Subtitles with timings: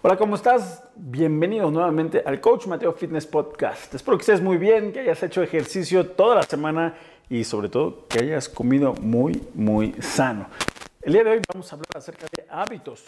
[0.00, 0.84] Hola, ¿cómo estás?
[0.94, 3.92] Bienvenido nuevamente al Coach Mateo Fitness Podcast.
[3.92, 6.94] Espero que estés muy bien, que hayas hecho ejercicio toda la semana
[7.28, 10.46] y sobre todo que hayas comido muy, muy sano.
[11.02, 13.06] El día de hoy vamos a hablar acerca de hábitos.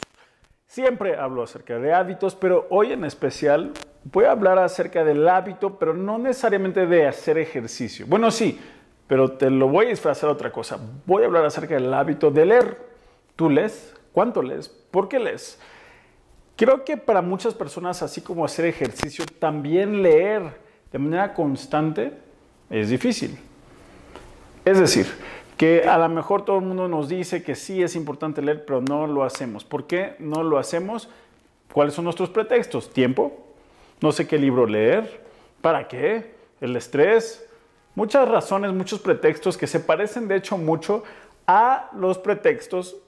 [0.66, 3.70] Siempre hablo acerca de hábitos, pero hoy en especial
[4.02, 8.04] voy a hablar acerca del hábito, pero no necesariamente de hacer ejercicio.
[8.08, 8.60] Bueno, sí,
[9.06, 10.80] pero te lo voy a disfrazar otra cosa.
[11.06, 12.78] Voy a hablar acerca del hábito de leer.
[13.36, 13.94] ¿Tú lees?
[14.10, 14.68] ¿Cuánto lees?
[14.68, 15.56] ¿Por qué lees?
[16.60, 20.42] Creo que para muchas personas, así como hacer ejercicio, también leer
[20.92, 22.12] de manera constante
[22.68, 23.38] es difícil.
[24.66, 25.06] Es decir,
[25.56, 28.82] que a lo mejor todo el mundo nos dice que sí es importante leer, pero
[28.82, 29.64] no lo hacemos.
[29.64, 31.08] ¿Por qué no lo hacemos?
[31.72, 32.92] ¿Cuáles son nuestros pretextos?
[32.92, 33.32] ¿Tiempo?
[34.02, 35.24] No sé qué libro leer.
[35.62, 36.34] ¿Para qué?
[36.60, 37.42] ¿El estrés?
[37.94, 41.04] Muchas razones, muchos pretextos que se parecen de hecho mucho
[41.46, 42.98] a los pretextos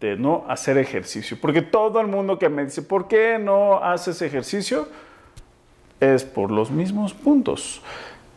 [0.00, 1.36] de no hacer ejercicio.
[1.40, 4.88] Porque todo el mundo que me dice, ¿por qué no haces ejercicio?
[6.00, 7.82] Es por los mismos puntos.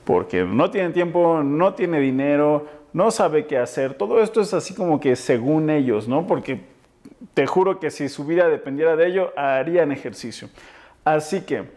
[0.04, 3.94] Porque no tiene tiempo, no tiene dinero, no sabe qué hacer.
[3.94, 6.28] Todo esto es así como que según ellos, ¿no?
[6.28, 6.62] Porque
[7.34, 10.50] te juro que si su vida dependiera de ello, harían ejercicio.
[11.06, 11.70] Así que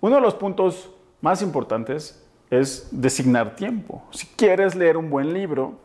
[0.00, 4.02] uno de los puntos más importantes es designar tiempo.
[4.12, 5.81] Si quieres leer un buen libro,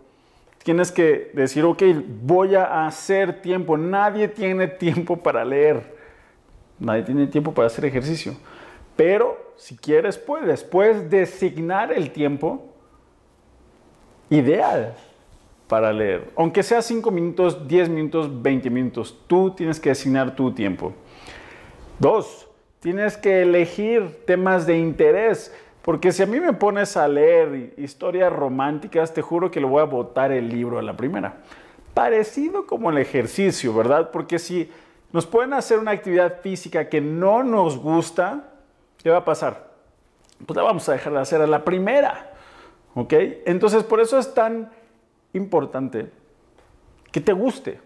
[0.67, 1.81] tienes que decir, ok,
[2.23, 3.77] voy a hacer tiempo.
[3.77, 5.95] Nadie tiene tiempo para leer.
[6.77, 8.35] Nadie tiene tiempo para hacer ejercicio.
[8.97, 10.65] Pero si quieres, puedes.
[10.65, 12.65] Puedes designar el tiempo
[14.29, 14.93] ideal
[15.69, 16.31] para leer.
[16.35, 19.17] Aunque sea 5 minutos, 10 minutos, 20 minutos.
[19.25, 20.91] Tú tienes que designar tu tiempo.
[21.97, 22.45] Dos,
[22.81, 25.49] tienes que elegir temas de interés.
[25.87, 29.81] Porque si a mí me pones a leer historias románticas, te juro que le voy
[29.81, 31.37] a botar el libro a la primera.
[31.93, 34.11] Parecido como el ejercicio, ¿verdad?
[34.11, 34.69] Porque si
[35.13, 38.49] nos pueden hacer una actividad física que no nos gusta,
[39.01, 39.71] ¿qué va a pasar?
[40.45, 42.33] Pues la vamos a dejar de hacer a la primera.
[42.93, 43.13] ¿Ok?
[43.45, 44.69] Entonces, por eso es tan
[45.31, 46.11] importante
[47.13, 47.79] que te guste.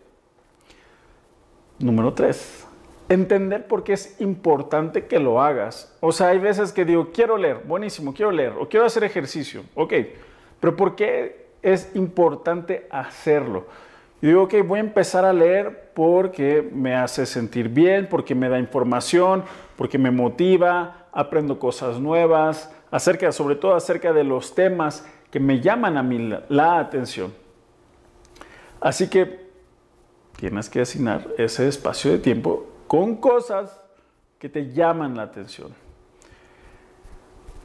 [1.77, 2.65] Número tres,
[3.11, 5.93] entender por qué es importante que lo hagas.
[5.99, 9.63] O sea, hay veces que digo, quiero leer, buenísimo, quiero leer, o quiero hacer ejercicio,
[9.75, 9.93] ok,
[10.59, 13.65] pero ¿por qué es importante hacerlo?
[14.21, 18.47] Y digo, ok, voy a empezar a leer porque me hace sentir bien, porque me
[18.47, 19.43] da información,
[19.75, 25.59] porque me motiva, aprendo cosas nuevas, acerca, sobre todo acerca de los temas que me
[25.59, 27.33] llaman a mí la, la atención.
[28.79, 29.41] Así que
[30.37, 33.81] tienes que asignar ese espacio de tiempo con cosas
[34.37, 35.69] que te llaman la atención.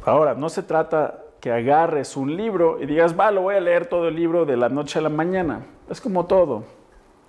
[0.04, 3.86] Ahora, no se trata que agarres un libro y digas, va, lo voy a leer
[3.86, 5.66] todo el libro de la noche a la mañana.
[5.90, 6.62] Es como todo.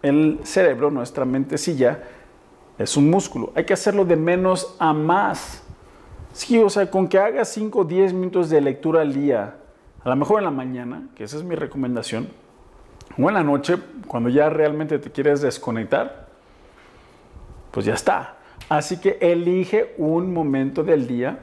[0.03, 2.03] El cerebro, nuestra mentecilla,
[2.77, 3.51] es un músculo.
[3.55, 5.63] Hay que hacerlo de menos a más.
[6.33, 9.55] Sí, o sea, con que hagas 5 o 10 minutos de lectura al día,
[10.03, 12.27] a lo mejor en la mañana, que esa es mi recomendación,
[13.17, 16.26] o en la noche, cuando ya realmente te quieres desconectar,
[17.71, 18.37] pues ya está.
[18.69, 21.39] Así que elige un momento del día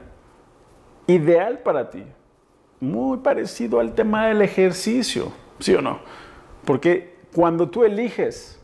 [1.07, 2.03] ideal para ti.
[2.79, 5.99] Muy parecido al tema del ejercicio, ¿sí o no?
[6.65, 8.61] Porque cuando tú eliges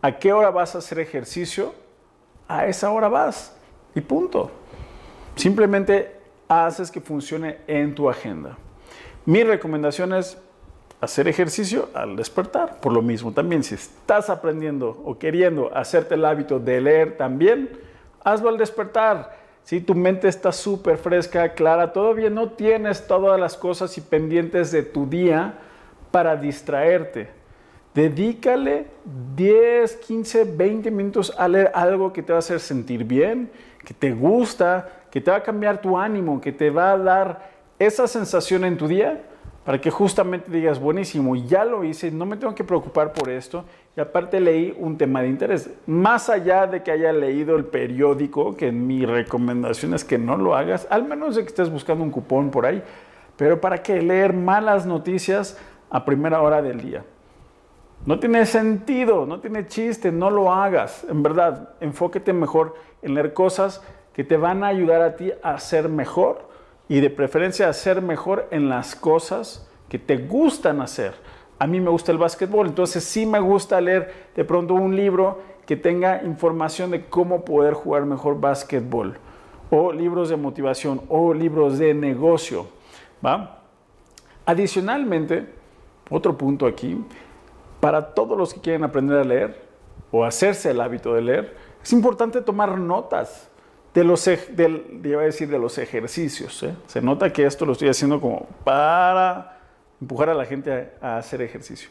[0.00, 1.74] a qué hora vas a hacer ejercicio,
[2.46, 3.56] a esa hora vas
[3.94, 4.50] y punto.
[5.34, 6.16] Simplemente
[6.48, 8.56] haces que funcione en tu agenda.
[9.26, 10.38] Mi recomendación es
[11.00, 12.80] hacer ejercicio al despertar.
[12.80, 17.70] Por lo mismo, también si estás aprendiendo o queriendo hacerte el hábito de leer también,
[18.24, 19.36] hazlo al despertar.
[19.62, 24.72] Si tu mente está súper fresca, clara, todavía no tienes todas las cosas y pendientes
[24.72, 25.54] de tu día
[26.10, 27.28] para distraerte.
[27.94, 28.86] Dedícale
[29.36, 33.50] 10, 15, 20 minutos a leer algo que te va a hacer sentir bien,
[33.84, 37.50] que te gusta, que te va a cambiar tu ánimo, que te va a dar
[37.78, 39.22] esa sensación en tu día
[39.68, 43.66] para que justamente digas, buenísimo, ya lo hice, no me tengo que preocupar por esto.
[43.94, 45.68] Y aparte leí un tema de interés.
[45.86, 50.56] Más allá de que haya leído el periódico, que mi recomendación es que no lo
[50.56, 52.82] hagas, al menos de que estés buscando un cupón por ahí.
[53.36, 55.58] Pero para qué leer malas noticias
[55.90, 57.04] a primera hora del día.
[58.06, 61.04] No tiene sentido, no tiene chiste, no lo hagas.
[61.10, 63.82] En verdad, enfóquete mejor en leer cosas
[64.14, 66.48] que te van a ayudar a ti a ser mejor
[66.88, 71.14] y de preferencia hacer mejor en las cosas que te gustan hacer.
[71.58, 75.40] A mí me gusta el básquetbol, entonces sí me gusta leer de pronto un libro
[75.66, 79.18] que tenga información de cómo poder jugar mejor básquetbol,
[79.70, 82.68] o libros de motivación, o libros de negocio.
[83.24, 83.62] ¿va?
[84.46, 85.46] Adicionalmente,
[86.08, 87.04] otro punto aquí,
[87.80, 89.68] para todos los que quieren aprender a leer
[90.10, 93.48] o hacerse el hábito de leer, Es importante tomar notas
[93.98, 96.62] de los, del, iba a decir de los ejercicios.
[96.62, 96.74] ¿eh?
[96.86, 99.58] Se nota que esto lo estoy haciendo como para
[100.00, 101.90] empujar a la gente a, a hacer ejercicio.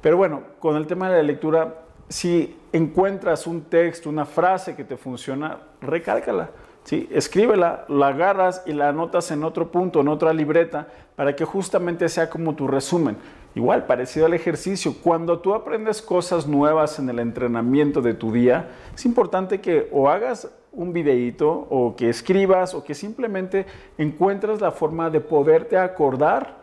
[0.00, 4.84] Pero bueno, con el tema de la lectura, si encuentras un texto, una frase que
[4.84, 6.50] te funciona, recálcala.
[6.84, 7.08] ¿Sí?
[7.12, 12.08] Escríbela, la agarras y la anotas en otro punto, en otra libreta, para que justamente
[12.08, 13.16] sea como tu resumen.
[13.54, 18.70] Igual, parecido al ejercicio, cuando tú aprendes cosas nuevas en el entrenamiento de tu día,
[18.94, 23.66] es importante que o hagas un videíto o que escribas o que simplemente
[23.98, 26.62] encuentres la forma de poderte acordar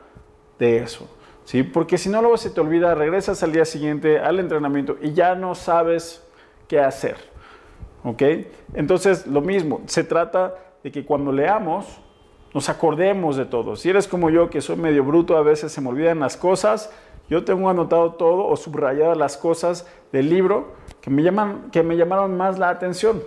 [0.57, 1.07] de eso.
[1.45, 1.61] ¿sí?
[1.61, 5.35] Porque si no, luego se te olvida, regresas al día siguiente al entrenamiento y ya
[5.35, 6.23] no sabes
[6.67, 7.28] qué hacer.
[8.03, 8.23] ¿Ok?
[8.73, 11.85] Entonces, lo mismo, se trata de que cuando leamos,
[12.53, 13.75] nos acordemos de todo.
[13.75, 16.91] Si eres como yo, que soy medio bruto, a veces se me olvidan las cosas,
[17.29, 21.95] yo tengo anotado todo o subrayado las cosas del libro que me, llaman, que me
[21.95, 23.21] llamaron más la atención.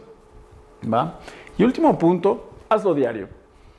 [0.92, 1.18] ¿va?
[1.56, 3.28] Y último punto, hazlo diario.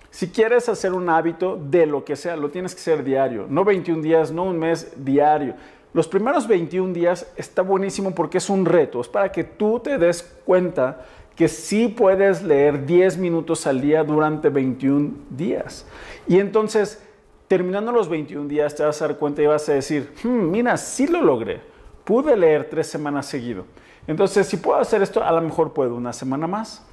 [0.10, 3.66] Si quieres hacer un hábito de lo que sea, lo tienes que hacer diario, no
[3.66, 5.56] 21 días, no un mes, diario.
[5.94, 10.00] Los primeros 21 días está buenísimo porque es un reto, es para que tú te
[10.00, 11.06] des cuenta
[11.36, 15.86] que sí puedes leer 10 minutos al día durante 21 días.
[16.28, 17.04] Y entonces,
[17.48, 20.78] terminando los 21 días, te vas a dar cuenta y vas a decir, hmm, mira,
[20.78, 21.62] sí lo logré,
[22.04, 23.66] pude leer tres semanas seguido.
[24.08, 26.86] Entonces, si puedo hacer esto, a lo mejor puedo una semana más.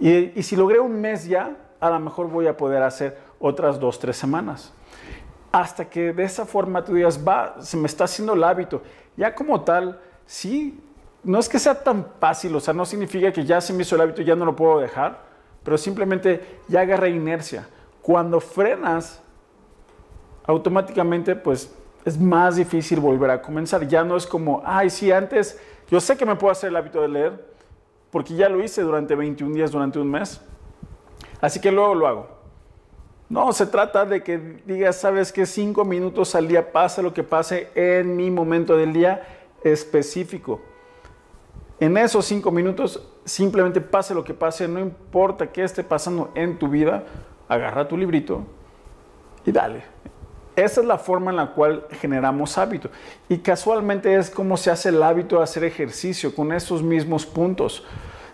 [0.00, 3.78] Y, y si logré un mes ya, a lo mejor voy a poder hacer otras
[3.78, 4.72] dos, tres semanas.
[5.52, 8.82] Hasta que de esa forma tú digas, va, se me está haciendo el hábito.
[9.16, 10.80] Ya como tal, sí,
[11.24, 13.96] no es que sea tan fácil, o sea, no significa que ya se me hizo
[13.96, 15.22] el hábito, ya no lo puedo dejar,
[15.64, 17.68] pero simplemente ya agarra inercia.
[18.00, 19.20] Cuando frenas,
[20.44, 21.74] automáticamente, pues
[22.04, 23.86] es más difícil volver a comenzar.
[23.86, 25.60] Ya no es como, ay, sí, antes
[25.90, 27.50] yo sé que me puedo hacer el hábito de leer,
[28.10, 30.40] porque ya lo hice durante 21 días, durante un mes,
[31.40, 32.39] Así que luego lo hago.
[33.30, 37.22] No, se trata de que digas, sabes que cinco minutos al día pase lo que
[37.22, 39.22] pase en mi momento del día
[39.62, 40.60] específico.
[41.78, 46.58] En esos cinco minutos, simplemente pase lo que pase, no importa qué esté pasando en
[46.58, 47.04] tu vida,
[47.48, 48.42] agarra tu librito
[49.46, 49.84] y dale.
[50.56, 52.90] Esa es la forma en la cual generamos hábito.
[53.28, 57.84] Y casualmente es como se hace el hábito de hacer ejercicio con esos mismos puntos.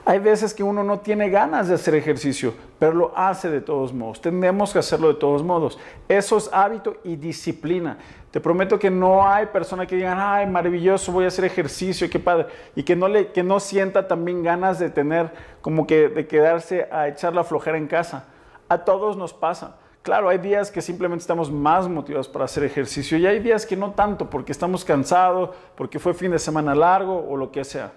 [0.09, 3.93] Hay veces que uno no tiene ganas de hacer ejercicio, pero lo hace de todos
[3.93, 4.21] modos.
[4.21, 5.81] Tenemos que hacerlo de todos modos.
[6.09, 7.99] Eso es hábito y disciplina.
[8.31, 12.21] Te prometo que no hay persona que diga, ay, maravilloso, voy a hacer ejercicio, qué
[12.21, 12.47] padre.
[12.77, 16.87] Y que no, le, que no sienta también ganas de tener, como que de quedarse
[16.93, 18.27] a echar la flojera en casa.
[18.69, 19.75] A todos nos pasa.
[20.03, 23.75] Claro, hay días que simplemente estamos más motivados para hacer ejercicio y hay días que
[23.75, 27.91] no tanto porque estamos cansados, porque fue fin de semana largo o lo que sea.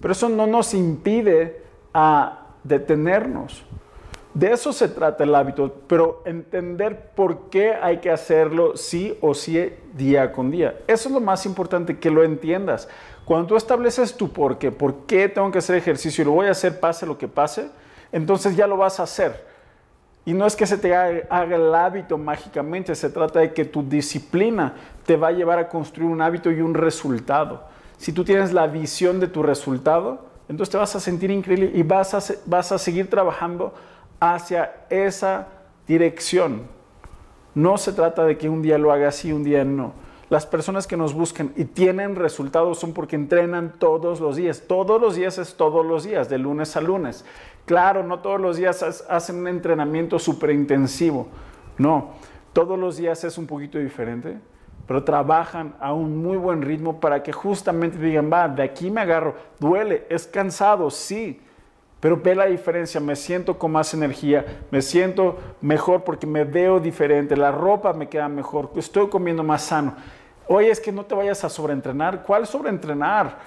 [0.00, 1.62] Pero eso no nos impide
[1.92, 3.64] a detenernos.
[4.34, 9.32] De eso se trata el hábito, pero entender por qué hay que hacerlo sí o
[9.32, 10.76] sí día con día.
[10.88, 12.88] Eso es lo más importante, que lo entiendas.
[13.24, 16.48] Cuando tú estableces tu por qué, por qué tengo que hacer ejercicio y lo voy
[16.48, 17.68] a hacer pase lo que pase,
[18.10, 19.46] entonces ya lo vas a hacer.
[20.24, 23.88] Y no es que se te haga el hábito mágicamente, se trata de que tu
[23.88, 24.74] disciplina
[25.06, 27.62] te va a llevar a construir un hábito y un resultado
[27.98, 31.82] si tú tienes la visión de tu resultado, entonces te vas a sentir increíble y
[31.82, 33.72] vas a, vas a seguir trabajando
[34.20, 35.48] hacia esa
[35.86, 36.62] dirección.
[37.54, 39.92] No se trata de que un día lo hagas y un día no.
[40.28, 44.64] Las personas que nos buscan y tienen resultados son porque entrenan todos los días.
[44.66, 47.24] Todos los días es todos los días, de lunes a lunes.
[47.66, 51.28] Claro, no todos los días hacen un entrenamiento súper intensivo.
[51.78, 52.12] No,
[52.52, 54.38] todos los días es un poquito diferente
[54.86, 59.00] pero trabajan a un muy buen ritmo para que justamente digan, va, de aquí me
[59.00, 61.40] agarro, duele, es cansado, sí,
[62.00, 66.78] pero ve la diferencia, me siento con más energía, me siento mejor porque me veo
[66.78, 69.94] diferente, la ropa me queda mejor, estoy comiendo más sano.
[70.46, 72.22] Oye, es que no te vayas a sobreentrenar.
[72.22, 73.38] ¿Cuál sobreentrenar?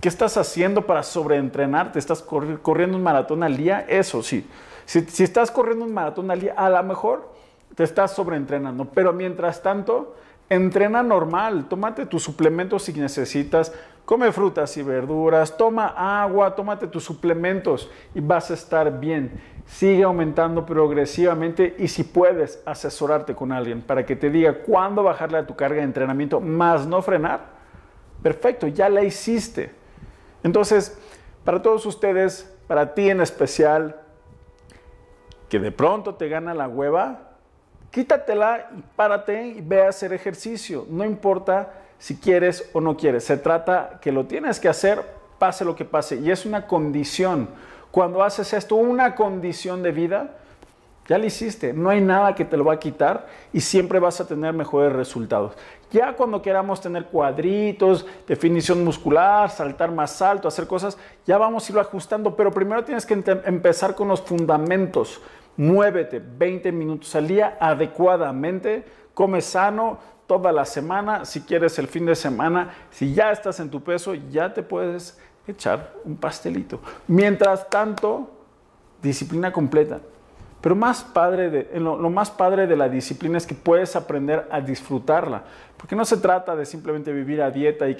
[0.00, 1.92] ¿Qué estás haciendo para sobreentrenar?
[1.92, 3.86] ¿Te estás corriendo un maratón al día?
[3.88, 4.48] Eso sí.
[4.84, 7.32] Si, si estás corriendo un maratón al día, a lo mejor
[7.76, 8.86] te estás sobreentrenando.
[8.86, 10.16] Pero mientras tanto,
[10.50, 13.72] entrena normal, tómate tus suplementos si necesitas,
[14.04, 15.86] come frutas y verduras, toma
[16.22, 19.40] agua, tómate tus suplementos y vas a estar bien.
[19.64, 25.38] Sigue aumentando progresivamente y si puedes asesorarte con alguien para que te diga cuándo bajarle
[25.38, 27.50] a tu carga de entrenamiento más no frenar,
[28.20, 29.70] perfecto, ya la hiciste.
[30.42, 30.98] Entonces,
[31.44, 34.00] para todos ustedes, para ti en especial,
[35.48, 37.29] que de pronto te gana la hueva,
[37.90, 40.86] quítatela y párate y ve a hacer ejercicio.
[40.88, 43.24] No importa si quieres o no quieres.
[43.24, 45.04] Se trata que lo tienes que hacer
[45.38, 46.16] pase lo que pase.
[46.16, 47.48] Y es una condición.
[47.90, 50.36] Cuando haces esto, una condición de vida,
[51.08, 51.72] ya lo hiciste.
[51.72, 54.92] No hay nada que te lo va a quitar y siempre vas a tener mejores
[54.92, 55.54] resultados.
[55.90, 61.72] Ya cuando queramos tener cuadritos, definición muscular, saltar más alto, hacer cosas, ya vamos a
[61.72, 62.36] irlo ajustando.
[62.36, 65.20] Pero primero tienes que empezar con los fundamentos.
[65.56, 68.84] Muévete 20 minutos al día adecuadamente.
[69.14, 71.24] Come sano toda la semana.
[71.24, 75.18] Si quieres el fin de semana, si ya estás en tu peso, ya te puedes
[75.46, 76.80] echar un pastelito.
[77.08, 78.30] Mientras tanto,
[79.02, 80.00] disciplina completa.
[80.60, 84.60] Pero más padre de, lo, más padre de la disciplina es que puedes aprender a
[84.60, 85.44] disfrutarla.
[85.78, 87.94] Porque no se trata de simplemente vivir a dieta y,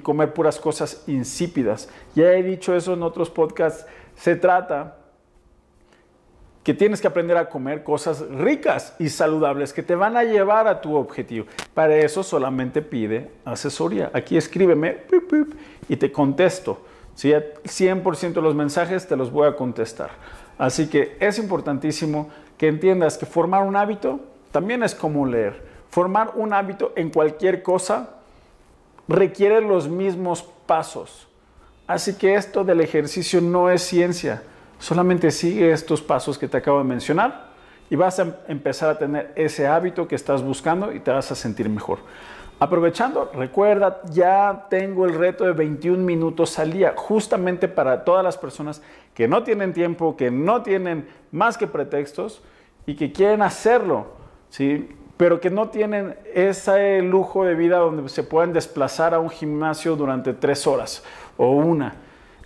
[0.00, 1.88] comer puras cosas insípidas.
[2.16, 3.86] Ya he dicho eso en otros podcasts.
[4.16, 4.96] Se trata
[6.62, 10.68] que tienes que aprender a comer cosas ricas y saludables que te van a llevar
[10.68, 11.46] a tu objetivo.
[11.72, 14.10] Para eso solamente pide asesoría.
[14.12, 14.98] Aquí escríbeme
[15.88, 16.82] y te contesto.
[17.14, 20.10] Si 100% de los mensajes te los voy a contestar.
[20.58, 24.20] Así que es importantísimo que entiendas que formar un hábito
[24.52, 25.62] también es como leer.
[25.88, 28.10] Formar un hábito en cualquier cosa
[29.08, 31.26] requiere los mismos pasos.
[31.86, 34.42] Así que esto del ejercicio no es ciencia.
[34.80, 37.50] Solamente sigue estos pasos que te acabo de mencionar
[37.90, 41.34] y vas a empezar a tener ese hábito que estás buscando y te vas a
[41.34, 41.98] sentir mejor.
[42.58, 48.38] Aprovechando, recuerda, ya tengo el reto de 21 minutos al día, justamente para todas las
[48.38, 48.80] personas
[49.14, 52.42] que no tienen tiempo, que no tienen más que pretextos
[52.86, 54.06] y que quieren hacerlo,
[54.48, 54.88] ¿sí?
[55.18, 59.94] pero que no tienen ese lujo de vida donde se puedan desplazar a un gimnasio
[59.94, 61.04] durante tres horas
[61.36, 61.96] o una.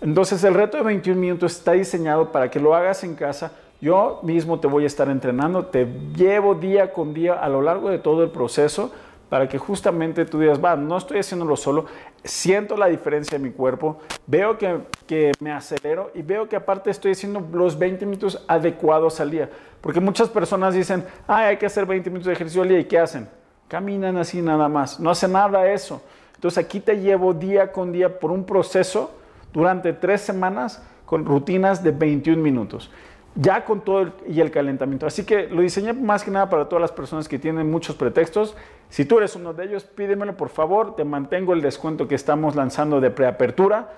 [0.05, 3.53] Entonces el reto de 21 minutos está diseñado para que lo hagas en casa.
[3.81, 7.89] Yo mismo te voy a estar entrenando, te llevo día con día a lo largo
[7.89, 8.91] de todo el proceso
[9.29, 11.87] para que justamente tú digas, va, no estoy haciéndolo solo,
[12.23, 13.97] siento la diferencia en mi cuerpo,
[14.27, 19.19] veo que, que, me acelero y veo que aparte estoy haciendo los 20 minutos adecuados
[19.19, 19.49] al día.
[19.81, 22.85] Porque muchas personas dicen, ay, hay que hacer 20 minutos de ejercicio al día y
[22.85, 23.27] ¿qué hacen?
[23.67, 25.99] Caminan así nada más, no hacen nada eso.
[26.35, 29.09] Entonces aquí te llevo día con día por un proceso
[29.55, 32.91] durante tres semanas con rutinas de 21 minutos
[33.35, 35.05] ya con todo y el calentamiento.
[35.05, 38.55] Así que lo diseñé más que nada para todas las personas que tienen muchos pretextos.
[38.89, 40.95] Si tú eres uno de ellos, pídemelo por favor.
[40.95, 43.91] Te mantengo el descuento que estamos lanzando de preapertura.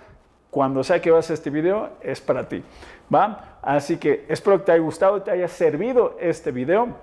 [0.50, 2.64] Cuando sea que veas este video, es para ti.
[3.14, 3.60] ¿Va?
[3.62, 6.96] Así que espero que te haya gustado, te haya servido este video.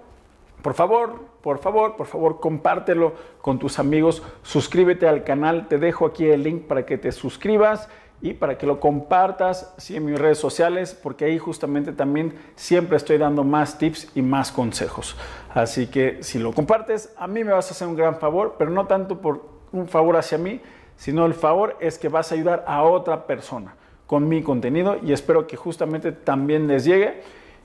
[0.60, 4.22] Por favor, por favor, por favor, compártelo con tus amigos.
[4.42, 5.68] Suscríbete al canal.
[5.68, 7.88] Te dejo aquí el link para que te suscribas
[8.24, 13.18] y para que lo compartas en mis redes sociales, porque ahí justamente también siempre estoy
[13.18, 15.14] dando más tips y más consejos.
[15.52, 18.70] Así que si lo compartes, a mí me vas a hacer un gran favor, pero
[18.70, 20.62] no tanto por un favor hacia mí,
[20.96, 23.76] sino el favor es que vas a ayudar a otra persona
[24.06, 27.20] con mi contenido y espero que justamente también les llegue.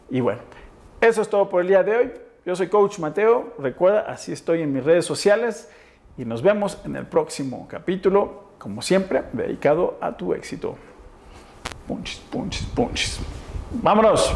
[0.10, 0.42] Y bueno,
[1.00, 2.12] eso es todo por el día de hoy.
[2.46, 5.72] Yo soy Coach Mateo, recuerda, así estoy en mis redes sociales
[6.18, 10.76] y nos vemos en el próximo capítulo como siempre, dedicado a tu éxito.
[11.88, 13.20] Punches, punches, punches.
[13.72, 14.36] ¡Vámonos!